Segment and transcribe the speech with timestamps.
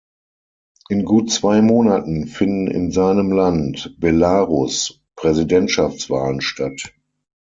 [0.89, 6.91] In gut zwei Monaten finden in seinem Land, Belarus, Präsidentschaftswahlen statt.